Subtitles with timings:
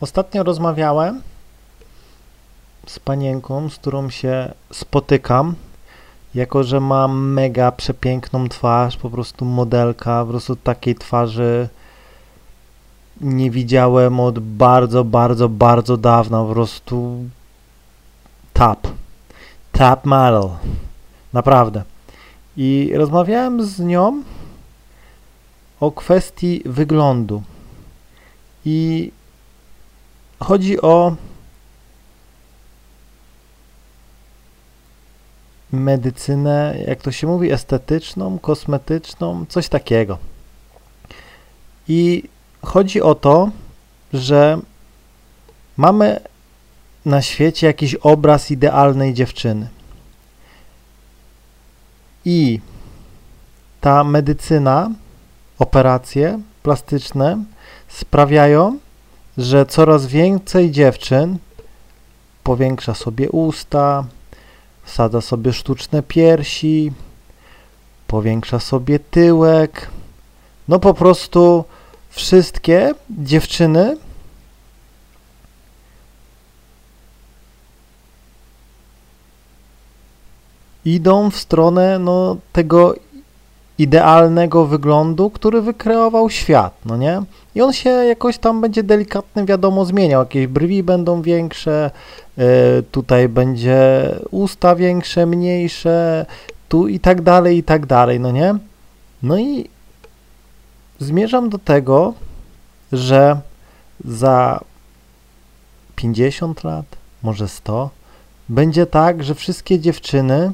[0.00, 1.22] Ostatnio rozmawiałem
[2.86, 5.54] z panienką, z którą się spotykam,
[6.34, 11.68] jako że mam mega przepiękną twarz, po prostu modelka, po prostu takiej twarzy
[13.20, 17.24] nie widziałem od bardzo, bardzo, bardzo dawna, po prostu
[18.52, 18.88] tap,
[19.72, 20.48] tap model,
[21.32, 21.82] naprawdę.
[22.56, 24.22] I rozmawiałem z nią
[25.80, 27.42] o kwestii wyglądu.
[28.64, 29.10] I
[30.40, 31.16] chodzi o
[35.72, 40.18] medycynę, jak to się mówi, estetyczną, kosmetyczną, coś takiego.
[41.88, 42.22] I
[42.62, 43.50] chodzi o to,
[44.12, 44.58] że
[45.76, 46.20] mamy
[47.04, 49.68] na świecie jakiś obraz idealnej dziewczyny.
[52.24, 52.60] I
[53.80, 54.90] ta medycyna,
[55.58, 57.44] operacje plastyczne
[57.88, 58.78] sprawiają,
[59.38, 61.38] że coraz więcej dziewczyn
[62.44, 64.04] powiększa sobie usta,
[64.82, 66.92] wsadza sobie sztuczne piersi,
[68.06, 69.90] powiększa sobie tyłek.
[70.68, 71.64] No po prostu
[72.10, 73.96] wszystkie dziewczyny
[80.84, 82.94] idą w stronę no, tego
[83.78, 87.22] idealnego wyglądu, który wykreował świat, no nie?
[87.54, 90.20] I on się jakoś tam będzie delikatnie, wiadomo, zmieniał.
[90.20, 91.90] Jakieś brwi będą większe,
[92.38, 92.42] y,
[92.82, 96.26] tutaj będzie usta większe, mniejsze,
[96.68, 98.54] tu i tak dalej, i tak dalej, no nie?
[99.22, 99.68] No i
[100.98, 102.14] zmierzam do tego,
[102.92, 103.40] że
[104.04, 104.60] za
[105.96, 106.84] 50 lat,
[107.22, 107.90] może 100,
[108.48, 110.52] będzie tak, że wszystkie dziewczyny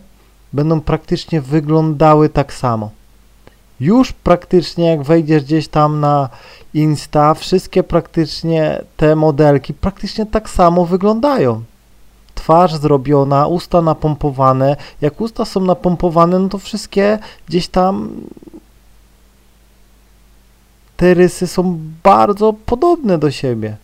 [0.52, 2.90] będą praktycznie wyglądały tak samo.
[3.80, 6.28] Już praktycznie jak wejdziesz gdzieś tam na
[6.74, 11.62] Insta, wszystkie praktycznie te modelki praktycznie tak samo wyglądają.
[12.34, 14.76] Twarz zrobiona, usta napompowane.
[15.00, 18.10] Jak usta są napompowane, no to wszystkie gdzieś tam
[20.96, 23.76] te rysy są bardzo podobne do siebie.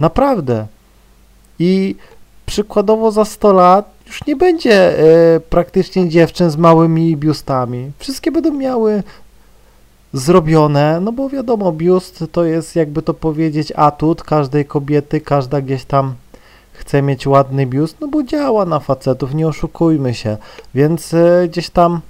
[0.00, 0.66] Naprawdę.
[1.58, 1.96] I
[2.46, 7.90] przykładowo za 100 lat już nie będzie e, praktycznie dziewczyn z małymi biustami.
[7.98, 9.02] Wszystkie będą miały
[10.12, 15.84] zrobione, no bo wiadomo, biust to jest jakby to powiedzieć atut każdej kobiety, każda gdzieś
[15.84, 16.14] tam
[16.72, 20.36] chce mieć ładny biust, no bo działa na facetów, nie oszukujmy się,
[20.74, 22.00] więc e, gdzieś tam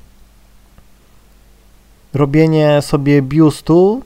[2.15, 4.03] robienie sobie biustu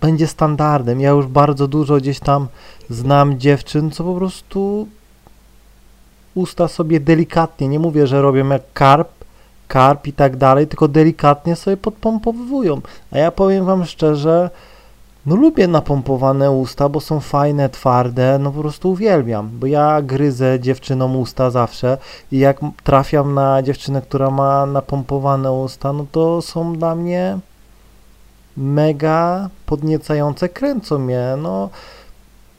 [0.00, 1.00] będzie standardem.
[1.00, 2.48] Ja już bardzo dużo gdzieś tam
[2.90, 4.88] znam dziewczyn, co po prostu
[6.36, 9.08] usta sobie delikatnie, nie mówię, że robią jak karp,
[9.68, 12.80] karp i tak dalej, tylko delikatnie sobie podpompowują.
[13.10, 14.50] A ja powiem wam szczerze,
[15.26, 20.60] no lubię napompowane usta, bo są fajne, twarde, no po prostu uwielbiam, bo ja gryzę
[20.60, 21.98] dziewczynom usta zawsze
[22.32, 27.38] i jak trafiam na dziewczynę, która ma napompowane usta, no to są dla mnie
[28.56, 31.68] mega podniecające, kręcą mnie, no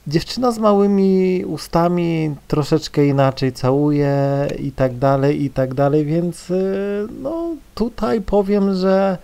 [0.07, 7.07] dziewczyna z małymi ustami troszeczkę inaczej całuje i tak dalej, i tak dalej, więc y,
[7.21, 9.17] no tutaj powiem, że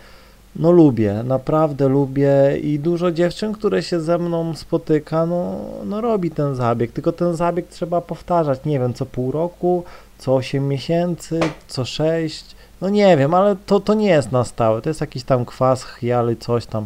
[0.56, 6.32] no lubię, naprawdę lubię i dużo dziewczyn, które się ze mną spotyka, no, no robi
[6.32, 9.84] ten zabieg, tylko ten zabieg trzeba powtarzać, nie wiem, co pół roku,
[10.18, 12.46] co 8 miesięcy, co 6,
[12.82, 15.86] no nie wiem, ale to, to nie jest na stałe, to jest jakiś tam kwas,
[16.00, 16.86] chialy, coś tam,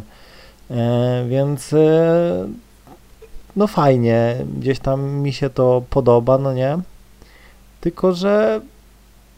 [0.70, 2.48] e, więc e,
[3.58, 6.78] no fajnie, gdzieś tam mi się to podoba, no nie?
[7.80, 8.60] Tylko, że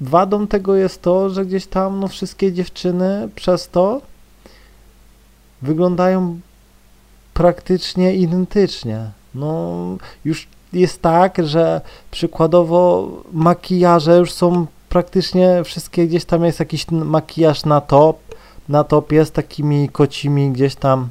[0.01, 4.01] wadą tego jest to, że gdzieś tam no wszystkie dziewczyny przez to
[5.63, 6.41] wyglądają
[7.35, 9.11] praktycznie identycznie.
[9.35, 9.75] No
[10.25, 17.65] już jest tak, że przykładowo makijaże już są praktycznie wszystkie, gdzieś tam jest jakiś makijaż
[17.65, 18.19] na top,
[18.69, 21.09] na top jest takimi kocimi gdzieś tam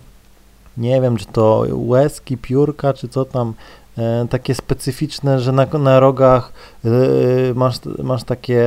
[0.79, 3.53] nie wiem, czy to łezki, piórka, czy co tam,
[3.97, 6.53] e, takie specyficzne, że na, na rogach
[6.85, 6.89] e,
[7.55, 8.63] masz, masz takie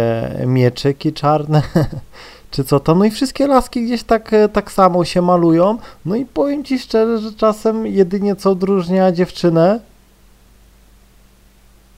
[0.47, 1.63] mieczyki czarne,
[2.51, 6.17] czy co tam, no i wszystkie laski gdzieś tak, e, tak samo się malują, no
[6.17, 9.81] i powiem Ci szczerze, że czasem jedynie co odróżnia dziewczynę,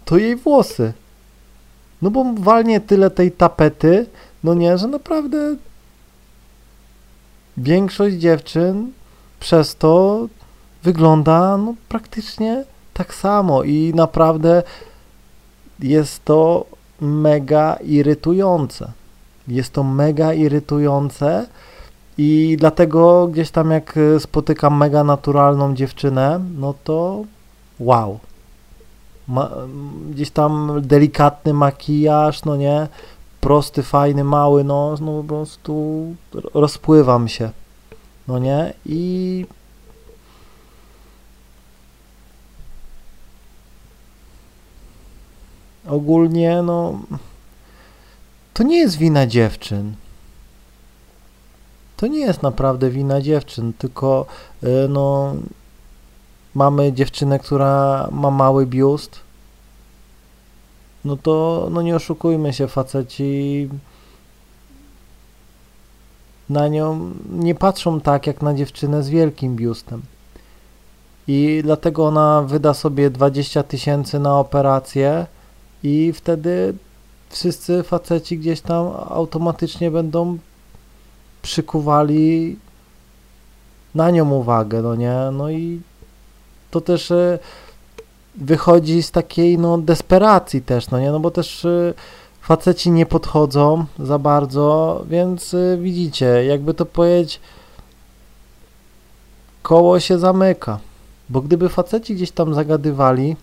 [0.04, 0.92] to jej włosy.
[2.02, 4.06] No bo walnie tyle tej tapety,
[4.44, 5.56] no nie, że naprawdę
[7.56, 8.92] większość dziewczyn
[9.44, 10.26] przez to
[10.82, 12.64] wygląda no, praktycznie
[12.94, 14.62] tak samo i naprawdę
[15.80, 16.66] jest to
[17.00, 18.92] mega irytujące.
[19.48, 21.46] Jest to mega irytujące
[22.18, 27.24] I dlatego gdzieś tam jak y, spotykam mega naturalną dziewczynę, no to
[27.80, 28.18] wow.
[29.28, 29.50] Ma,
[30.10, 32.88] gdzieś tam delikatny makijaż, no nie,
[33.40, 36.04] prosty, fajny, mały nos, no po prostu
[36.54, 37.50] rozpływam się,
[38.28, 39.46] no nie, i
[45.86, 47.00] ogólnie, no,
[48.54, 49.94] to nie jest wina dziewczyn.
[51.96, 54.26] To nie jest naprawdę wina dziewczyn, tylko
[54.64, 55.34] y, no,
[56.54, 59.20] mamy dziewczynę, która ma mały biust,
[61.04, 63.68] no to no nie oszukujmy się, faceci
[66.50, 70.02] na nią nie patrzą tak jak na dziewczynę z wielkim biustem.
[71.28, 75.26] I dlatego ona wyda sobie 20 tysięcy na operację
[75.82, 76.74] i wtedy
[77.30, 80.38] wszyscy faceci gdzieś tam automatycznie będą
[81.42, 82.56] przykuwali
[83.94, 85.16] na nią uwagę, no nie?
[85.32, 85.80] No i
[86.70, 87.38] to też e,
[88.34, 91.10] wychodzi z takiej no desperacji też, no nie?
[91.10, 91.94] No bo też e,
[92.44, 97.40] faceci nie podchodzą za bardzo, więc e, widzicie, jakby to powiedzieć,
[99.62, 100.78] koło się zamyka.
[101.28, 103.36] Bo gdyby faceci gdzieś tam zagadywali,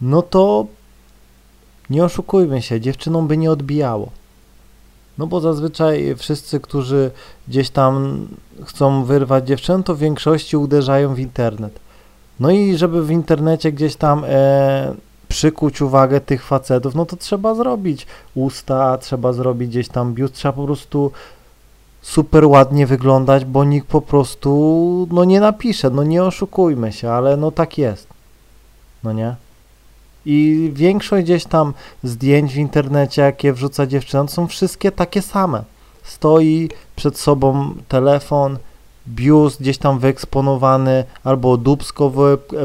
[0.00, 0.66] no to
[1.90, 4.10] nie oszukujmy się, dziewczynom by nie odbijało.
[5.18, 7.10] No bo zazwyczaj wszyscy, którzy
[7.48, 8.26] gdzieś tam
[8.64, 11.80] chcą wyrwać dziewczynę, to w większości uderzają w internet.
[12.40, 14.94] No i żeby w internecie gdzieś tam e,
[15.34, 20.52] przykuć uwagę tych facetów, no to trzeba zrobić usta, trzeba zrobić gdzieś tam biust, trzeba
[20.52, 21.12] po prostu
[22.02, 24.50] super ładnie wyglądać, bo nikt po prostu
[25.10, 28.06] no nie napisze, no nie oszukujmy się, ale no tak jest.
[29.04, 29.34] No nie?
[30.26, 35.64] I większość gdzieś tam zdjęć w internecie, jakie wrzuca dziewczyna, są wszystkie takie same.
[36.02, 38.58] Stoi przed sobą telefon,
[39.08, 42.12] biust gdzieś tam wyeksponowany, albo dubsko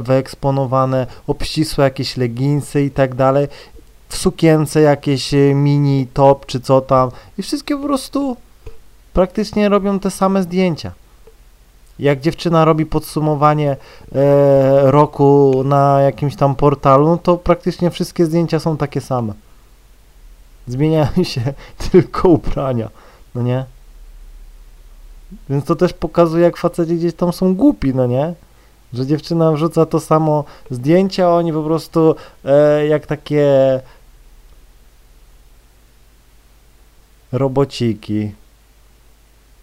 [0.01, 3.47] wyeksponowane, obcisłe jakieś leginsy i tak dalej,
[4.09, 8.38] w sukience jakieś e, mini top czy co tam i wszystkie po prostu
[9.13, 10.91] praktycznie robią te same zdjęcia.
[12.00, 13.71] Jak dziewczyna robi podsumowanie
[14.15, 19.33] e, roku na jakimś tam portalu, no to praktycznie wszystkie zdjęcia są takie same.
[20.68, 21.41] Zmieniają się
[21.91, 22.89] tylko ubrania,
[23.36, 23.65] no nie?
[25.50, 28.34] Więc to też pokazuje, jak faceci gdzieś tam są głupi, no nie?
[28.94, 32.16] Że dziewczyna wrzuca to samo zdjęcie, a oni po prostu
[32.46, 33.80] e, jak takie
[37.31, 38.31] robociki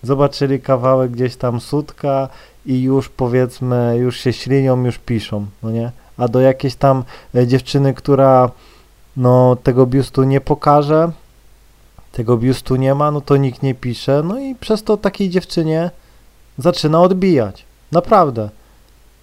[0.02, 2.28] zobaczyli kawałek gdzieś tam sutka
[2.66, 5.90] i już powiedzmy, już się ślinią, już piszą, no nie?
[6.18, 7.04] A do jakiejś tam
[7.34, 8.50] e, dziewczyny, która
[9.16, 11.10] no tego biustu nie pokaże,
[12.16, 15.90] tego biustu nie ma, no to nikt nie pisze, no i przez to takiej dziewczynie
[16.58, 17.64] zaczyna odbijać.
[17.92, 18.48] Naprawdę.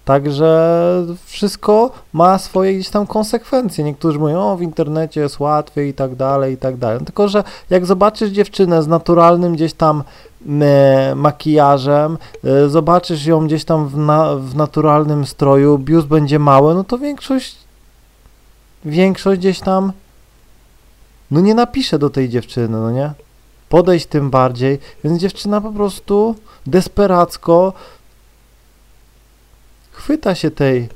[0.04, 3.84] Także wszystko ma swoje gdzieś tam konsekwencje.
[3.84, 7.04] Niektórzy mówią, o w internecie jest łatwiej i tak dalej, i tak dalej.
[7.04, 10.02] Tylko, że jak zobaczysz dziewczynę z naturalnym gdzieś tam
[10.60, 16.74] e, makijażem, e, zobaczysz ją gdzieś tam w, na, w naturalnym stroju, biust będzie mały,
[16.74, 17.56] no to większość,
[18.84, 19.92] większość gdzieś tam
[21.34, 23.12] no nie napisze do tej dziewczyny, no nie?
[23.68, 26.36] Podejść tym bardziej, więc dziewczyna po prostu
[26.66, 27.72] desperacko
[29.92, 30.88] chwyta się tej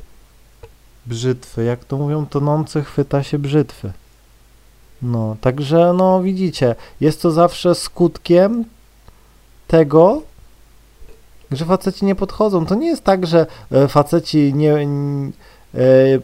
[1.07, 3.93] brzytwy, jak to mówią tonący, chwyta się brzytwy.
[5.03, 8.65] No, także no widzicie, jest to zawsze skutkiem
[9.67, 10.23] tego,
[11.51, 12.67] że faceci nie podchodzą.
[12.67, 14.89] To nie jest tak, że e, faceci nie,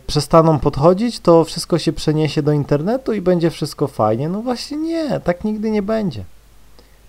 [0.07, 4.29] przestaną podchodzić, to wszystko się przeniesie do internetu i będzie wszystko fajnie.
[4.29, 6.25] No właśnie nie, tak nigdy nie będzie.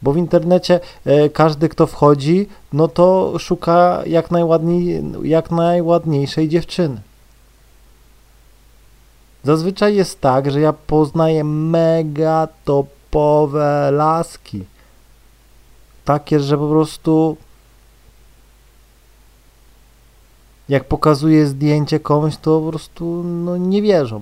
[0.01, 7.01] Bo w internecie e, każdy, kto wchodzi, no to szuka jak, najładniej, jak najładniejszej dziewczyny.
[9.44, 14.63] Zazwyczaj jest tak, że ja poznaję mega topowe laski.
[16.06, 17.38] Takie, że po prostu
[20.69, 24.22] jak pokazuję zdjęcie komuś, to po prostu no, nie wierzą.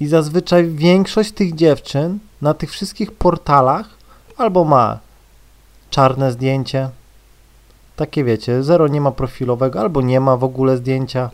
[0.00, 3.88] I zazwyczaj większość tych dziewczyn na tych wszystkich portalach
[4.36, 4.98] albo ma
[5.90, 6.90] czarne zdjęcie,
[7.96, 11.30] takie wiecie, zero nie ma profilowego, albo nie ma w ogóle zdjęcia,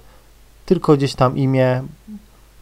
[0.66, 1.82] tylko gdzieś tam imię,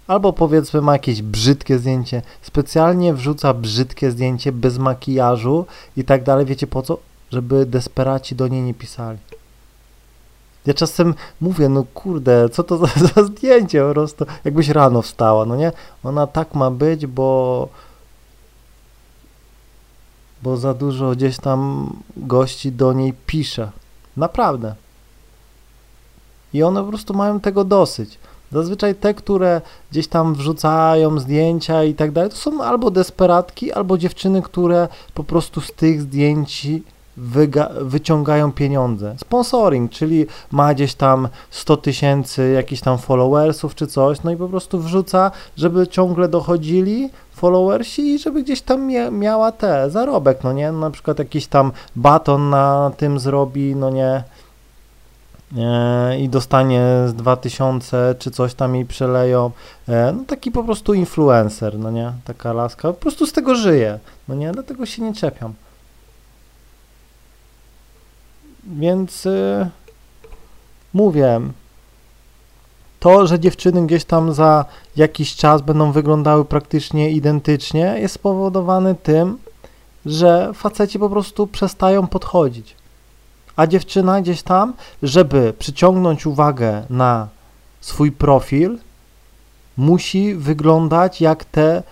[0.07, 6.47] albo powiedzmy ma jakieś brzydkie zdjęcie, specjalnie wrzuca brzydkie zdjęcie bez makijażu i tak dalej,
[6.47, 6.99] wiecie po co?
[7.31, 9.19] Żeby desperaci do niej nie pisali.
[10.67, 15.45] Ja czasem mówię, no kurde, co to za, za zdjęcie po prostu, jakbyś rano wstała,
[15.45, 15.73] no nie?
[16.05, 17.69] Ona tak ma być, bo
[20.43, 23.71] bo za dużo gdzieś tam gości do niej pisze.
[24.17, 24.75] Naprawdę.
[26.53, 28.19] I one po prostu mają tego dosyć.
[28.53, 33.99] Zazwyczaj te, które gdzieś tam wrzucają zdjęcia i tak dalej, to są albo desperatki, albo
[33.99, 36.67] dziewczyny, które po prostu z tych zdjęć
[37.81, 39.15] wyciągają pieniądze.
[39.19, 44.49] Sponsoring, czyli ma gdzieś tam 100 tysięcy jakichś tam followersów czy coś, no i po
[44.49, 50.53] prostu wrzuca, żeby ciągle dochodzili followersi i żeby gdzieś tam mia miała te zarobek, no
[50.53, 50.73] nie?
[50.73, 54.25] Na przykład jakiś tam baton na tym zrobi, no nie?
[55.59, 59.51] E, i dostanie z 2000 czy coś tam jej przeleją.
[59.89, 62.13] E, no taki po prostu influencer, no nie?
[62.25, 62.89] Taka laska.
[62.89, 64.53] Po prostu z tego żyje, no nie?
[64.53, 65.55] Dlatego się nie czepiam.
[68.65, 69.71] Więc y,
[70.95, 71.41] mówię,
[73.01, 74.65] to, że dziewczyny gdzieś tam za
[74.97, 79.39] jakiś czas będą wyglądały praktycznie identycznie, jest spowodowane tym,
[80.07, 82.77] że faceci po prostu przestają podchodzić.
[83.57, 87.29] A dziewczyna gdzieś tam, żeby przyciągnąć uwagę na
[87.81, 88.79] swój profil,
[89.77, 91.83] musi wyglądać jak te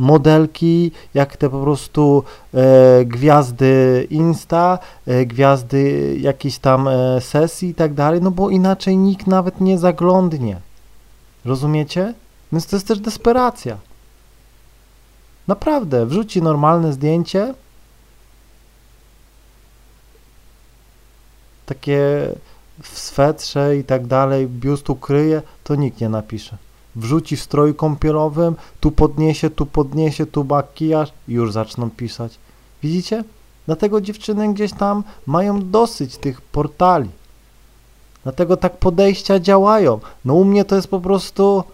[0.00, 7.74] modelki, jak te po prostu e, gwiazdy Insta, e, gwiazdy jakiejś tam e, sesji i
[7.74, 10.60] tak dalej, no bo inaczej nikt nawet nie zaglądnie.
[11.44, 12.14] Rozumiecie?
[12.52, 13.76] Więc to jest też desperacja.
[15.48, 17.54] Naprawdę, wrzuci normalne zdjęcie,
[21.66, 22.28] takie
[22.82, 28.56] w swetrze i tak dalej, biust ukryje, to nikt nie napisze wrzuci w stroju kąpielowym,
[28.80, 32.38] tu podniesie, tu podniesie, tu makijaż i już zaczną pisać.
[32.82, 33.24] Widzicie?
[33.66, 37.10] Dlatego dziewczyny gdzieś tam mają dosyć tych portali.
[38.22, 40.00] Dlatego tak podejścia działają.
[40.24, 41.64] No u mnie to jest po prostu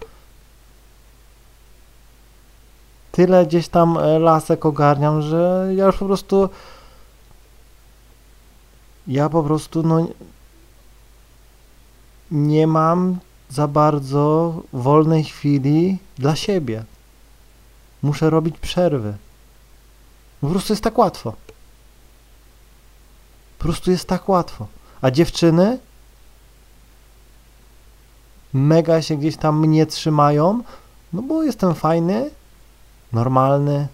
[3.12, 6.48] tyle gdzieś tam e, lasek ogarniam, że ja już po prostu
[9.06, 10.06] ja po prostu no
[12.30, 13.18] nie mam
[13.50, 16.84] za bardzo wolnej chwili dla siebie.
[18.02, 19.14] Muszę robić przerwy.
[20.40, 21.32] Po prostu jest tak łatwo.
[23.58, 24.66] Po prostu jest tak łatwo.
[25.00, 25.78] A dziewczyny
[28.52, 30.62] mega się gdzieś tam mnie trzymają,
[31.12, 32.30] no bo jestem fajny,
[33.12, 33.88] normalny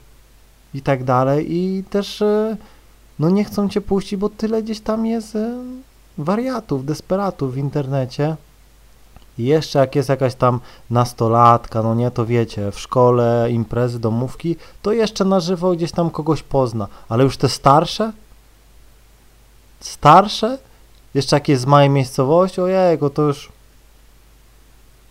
[0.75, 2.57] i tak dalej i też e,
[3.19, 5.55] no nie chcą cię puścić, bo tyle gdzieś tam jest e,
[6.19, 8.37] wariatów, desperatów w internecie.
[9.39, 10.61] I jeszcze jak jest jakaś tam
[10.91, 16.11] nastolatka, no nie, to wiecie, w szkole, imprezy, domówki, to jeszcze na żywo gdzieś tam
[16.11, 16.89] kogoś pozna.
[17.09, 18.13] Ale już te starsze?
[19.81, 20.59] Starsze?
[21.15, 23.53] Jeszcze jak jest z małej miejscowości, ojego, to już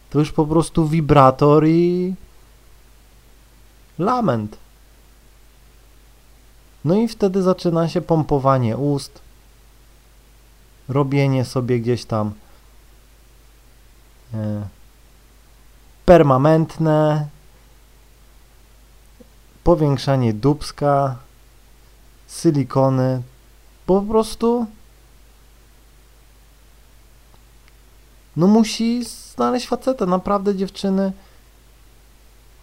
[0.09, 2.13] to już po prostu wibrator i
[3.99, 4.57] lament.
[6.85, 9.21] No i wtedy zaczyna się pompowanie ust,
[10.89, 12.33] robienie sobie gdzieś tam
[16.05, 17.27] permanentne,
[19.63, 21.15] powiększanie dubska,
[22.27, 23.21] silikony,
[23.85, 24.65] po prostu
[28.35, 30.05] no musi znaleźć faceta.
[30.05, 31.11] Naprawdę dziewczyny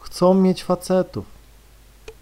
[0.01, 1.25] chcą mieć facetów.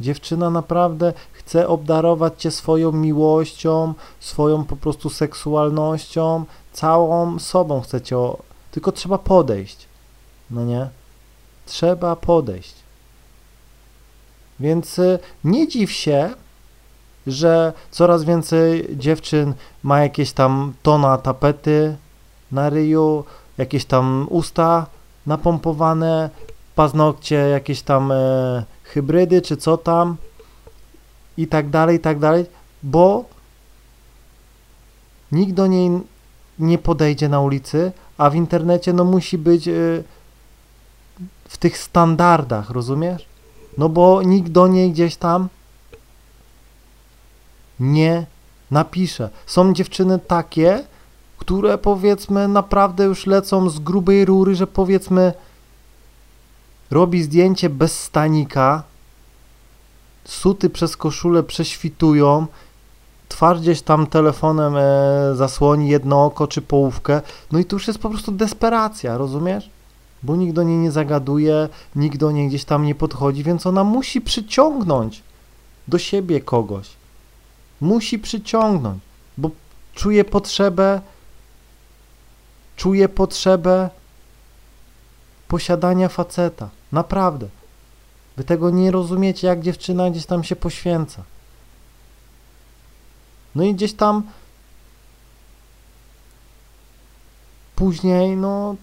[0.01, 8.17] Dziewczyna naprawdę chce obdarować cię swoją miłością, swoją po prostu seksualnością, całą sobą chce cię
[8.77, 9.87] tylko trzeba podejść.
[10.51, 10.89] No nie?
[11.67, 12.75] Trzeba podejść.
[14.61, 16.31] Więc y, nie dziw się,
[17.27, 21.97] że coraz więcej dziewczyn ma jakieś tam tona tapety
[22.53, 23.25] na ryju,
[23.59, 24.87] jakieś tam usta
[25.27, 26.31] napompowane,
[26.75, 30.17] paznokcie, jakieś tam e, hybrydy, czy co tam
[31.37, 32.47] i tak dalej, i tak dalej,
[32.83, 33.25] bo
[35.33, 35.91] nikt do niej
[36.59, 40.05] nie podejdzie na ulicy, a w internecie no musi być y,
[41.49, 43.27] w tych standardach, rozumiesz?
[43.79, 45.49] No bo nikt do niej gdzieś tam
[47.81, 48.27] nie
[48.71, 49.31] napisze.
[49.47, 50.85] Są dziewczyny takie,
[51.39, 55.33] które powiedzmy naprawdę już lecą z grubej rury, że powiedzmy
[56.91, 58.83] robi zdjęcie bez stanika,
[60.25, 62.47] suty przez koszulę prześwitują
[63.29, 64.83] twarz gdzieś tam telefonem e,
[65.35, 67.21] zasłoni jedno oko czy połówkę,
[67.53, 69.71] no i tu już jest po prostu desperacja, rozumiesz?
[70.23, 73.85] Bo nikt do niej nie zagaduje, nikt do niej gdzieś tam nie podchodzi, więc ona
[73.85, 75.23] musi przyciągnąć
[75.89, 76.89] do siebie kogoś.
[77.81, 79.03] Musi przyciągnąć,
[79.39, 79.51] bo
[79.95, 81.01] czuje potrzebę,
[82.77, 83.91] czuje potrzebę
[85.49, 86.69] posiadania faceta.
[86.93, 87.49] Naprawdę.
[88.37, 91.23] Wy tego nie rozumiecie, jak dziewczyna gdzieś tam się poświęca.
[93.57, 94.23] No i gdzieś tam
[97.77, 98.77] później, no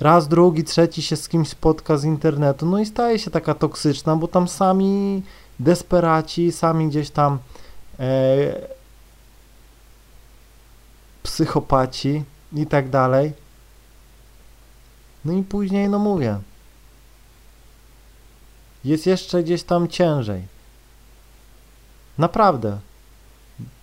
[0.00, 4.16] raz, drugi, trzeci się z kimś spotka z internetu, no i staje się taka toksyczna,
[4.16, 5.22] bo tam sami
[5.60, 7.38] desperaci, sami gdzieś tam
[7.98, 8.06] e,
[11.22, 13.32] psychopaci i tak dalej.
[15.24, 16.40] No i później, no mówię,
[18.84, 20.53] jest jeszcze gdzieś tam ciężej.
[22.18, 22.78] Naprawdę.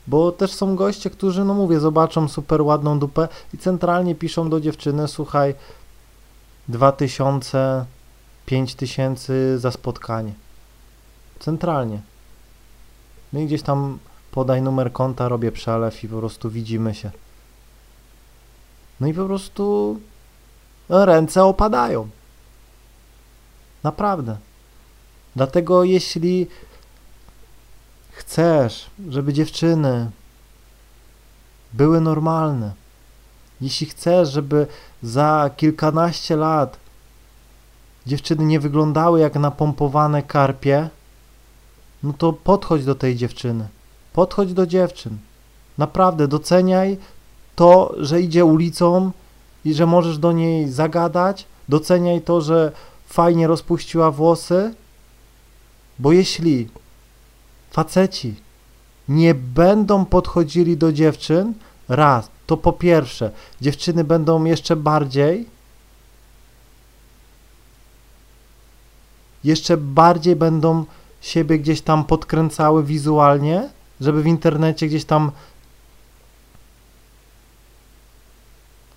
[0.08, 4.62] Bo też są goście, którzy, no mówię, zobaczą super ładną dupę i centralnie piszą do
[4.62, 5.56] dziewczyny, słuchaj,
[6.68, 7.86] 2000,
[8.46, 10.34] 5000 za spotkanie.
[11.40, 12.02] Centralnie.
[13.34, 14.00] No i gdzieś tam
[14.32, 17.12] podaj numer konta, robię przelew i po prostu widzimy się.
[19.00, 20.00] No i po prostu
[20.90, 22.10] ręce opadają.
[23.84, 24.38] Naprawdę.
[25.36, 26.48] Dlatego jeśli
[28.22, 30.12] chcesz, żeby dziewczyny
[31.74, 32.72] były normalne,
[33.62, 34.68] jeśli chcesz, żeby
[35.04, 36.78] za kilkanaście lat
[38.06, 40.90] dziewczyny nie wyglądały jak napompowane karpie,
[42.04, 43.68] no to podchodź do tej dziewczyny.
[44.14, 45.18] Podchodź do dziewczyn.
[45.78, 46.98] Naprawdę doceniaj
[47.56, 49.12] to, że idzie ulicą
[49.66, 51.46] i że możesz do niej zagadać.
[51.70, 52.72] Doceniaj to, że
[53.08, 54.74] fajnie rozpuściła włosy,
[56.00, 56.70] bo jeśli
[57.72, 58.36] faceci
[59.10, 61.54] nie będą podchodzili do dziewczyn,
[61.90, 65.46] raz, to po pierwsze, dziewczyny będą jeszcze bardziej
[69.44, 70.86] jeszcze bardziej będą
[71.22, 73.70] siebie gdzieś tam podkręcały wizualnie,
[74.02, 75.32] żeby w internecie gdzieś tam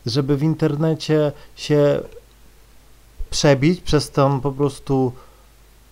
[0.07, 2.01] żeby w internecie się
[3.31, 5.13] przebić przez ten po prostu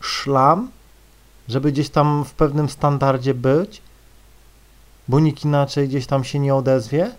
[0.00, 0.70] szlam,
[1.48, 3.82] żeby gdzieś tam w pewnym standardzie być,
[5.08, 7.10] bo nikt inaczej gdzieś tam się nie odezwie.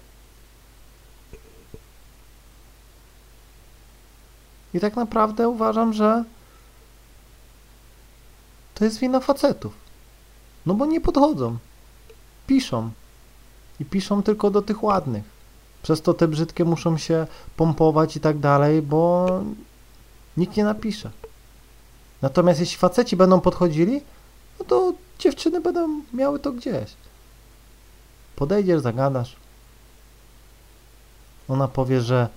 [4.74, 6.24] I tak naprawdę uważam, że
[8.76, 9.74] to jest wina facetów.
[10.66, 11.58] No bo nie podchodzą.
[12.48, 12.92] Piszą.
[13.80, 15.24] I piszą tylko do tych ładnych.
[15.84, 19.30] Przez to te brzydkie muszą się pompować i tak dalej, bo
[20.38, 21.12] nikt nie napisze.
[22.22, 24.02] Natomiast jeśli faceci będą podchodzili,
[24.60, 26.94] no to dziewczyny będą miały to gdzieś.
[28.36, 29.36] Podejdziesz, zagadasz.
[31.48, 32.28] Ona powie, że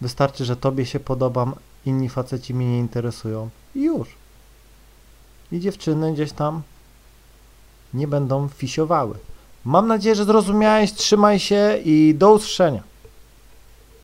[0.00, 1.54] wystarczy, że tobie się podobam,
[1.86, 3.50] inni faceci mnie nie interesują.
[3.74, 4.08] I już.
[5.52, 6.62] I dziewczyny gdzieś tam
[7.94, 9.14] nie będą fisiowały.
[9.64, 10.92] Mam nadzieję, że zrozumiałeś.
[10.92, 12.82] Trzymaj się i do usłyszenia.